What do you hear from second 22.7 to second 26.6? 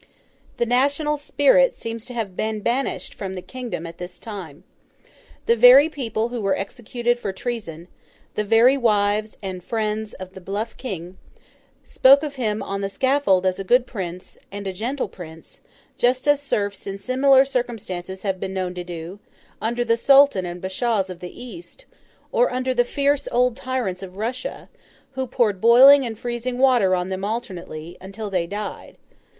the fierce old tyrants of Russia, who poured boiling and freezing